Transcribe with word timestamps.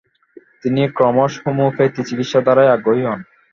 তিনি 0.61 0.81
ক্রমশ 0.95 1.33
হোমিওপ্যাথি 1.43 2.01
চিকিৎসা 2.07 2.39
ধারায় 2.47 2.73
আগ্রহী 2.75 3.03
হন। 3.07 3.19